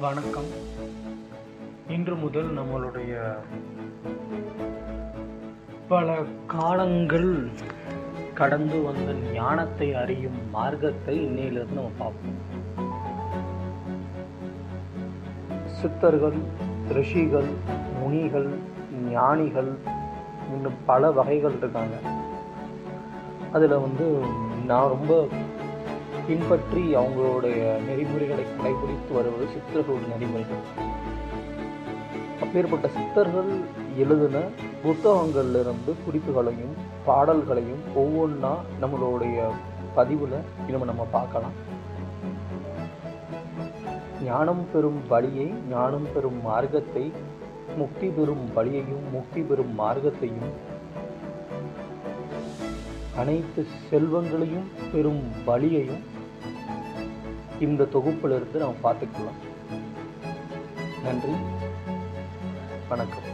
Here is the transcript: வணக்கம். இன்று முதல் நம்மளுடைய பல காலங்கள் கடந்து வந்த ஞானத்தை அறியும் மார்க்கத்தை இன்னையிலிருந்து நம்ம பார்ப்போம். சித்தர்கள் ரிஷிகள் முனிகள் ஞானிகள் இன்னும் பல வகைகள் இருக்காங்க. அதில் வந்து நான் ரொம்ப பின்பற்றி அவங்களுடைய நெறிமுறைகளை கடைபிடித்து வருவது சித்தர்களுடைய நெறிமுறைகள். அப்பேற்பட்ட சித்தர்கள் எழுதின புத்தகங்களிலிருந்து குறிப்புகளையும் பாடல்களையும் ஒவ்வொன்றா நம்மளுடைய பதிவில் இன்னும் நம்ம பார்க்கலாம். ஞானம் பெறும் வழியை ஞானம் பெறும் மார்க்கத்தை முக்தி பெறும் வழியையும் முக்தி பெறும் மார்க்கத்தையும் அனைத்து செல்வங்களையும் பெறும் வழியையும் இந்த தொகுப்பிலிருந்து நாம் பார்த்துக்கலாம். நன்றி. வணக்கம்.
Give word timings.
வணக்கம். 0.00 0.48
இன்று 1.88 2.16
முதல் 2.16 2.58
நம்மளுடைய 2.58 3.12
பல 5.88 6.16
காலங்கள் 6.46 7.48
கடந்து 8.34 8.82
வந்த 8.82 9.12
ஞானத்தை 9.32 9.94
அறியும் 9.94 10.50
மார்க்கத்தை 10.50 11.16
இன்னையிலிருந்து 11.26 11.78
நம்ம 11.78 11.90
பார்ப்போம். 11.98 12.38
சித்தர்கள் 15.66 16.38
ரிஷிகள் 16.88 17.50
முனிகள் 18.00 18.50
ஞானிகள் 19.10 19.72
இன்னும் 20.54 20.78
பல 20.86 21.10
வகைகள் 21.10 21.56
இருக்காங்க. 21.56 21.96
அதில் 23.52 23.82
வந்து 23.86 24.24
நான் 24.66 24.88
ரொம்ப 24.88 25.28
பின்பற்றி 26.28 26.80
அவங்களுடைய 27.00 27.60
நெறிமுறைகளை 27.84 28.42
கடைபிடித்து 28.46 29.12
வருவது 29.16 29.44
சித்தர்களுடைய 29.52 30.08
நெறிமுறைகள். 30.12 30.64
அப்பேற்பட்ட 32.44 32.86
சித்தர்கள் 32.96 33.50
எழுதின 34.02 34.36
புத்தகங்களிலிருந்து 34.82 35.92
குறிப்புகளையும் 36.04 36.74
பாடல்களையும் 37.06 37.82
ஒவ்வொன்றா 38.02 38.52
நம்மளுடைய 38.82 39.46
பதிவில் 39.96 40.36
இன்னும் 40.66 40.88
நம்ம 40.90 41.06
பார்க்கலாம். 41.16 41.56
ஞானம் 44.28 44.64
பெறும் 44.72 45.00
வழியை 45.08 45.48
ஞானம் 45.70 46.08
பெறும் 46.14 46.38
மார்க்கத்தை 46.48 47.04
முக்தி 47.80 48.08
பெறும் 48.18 48.44
வழியையும் 48.58 49.04
முக்தி 49.12 49.40
பெறும் 49.40 49.74
மார்க்கத்தையும் 49.80 50.52
அனைத்து 53.22 53.60
செல்வங்களையும் 53.90 54.68
பெறும் 54.92 55.22
வழியையும் 55.46 56.04
இந்த 57.60 57.84
தொகுப்பிலிருந்து 57.84 58.58
நாம் 58.58 58.80
பார்த்துக்கலாம். 58.84 59.38
நன்றி. 61.02 61.32
வணக்கம். 62.88 63.26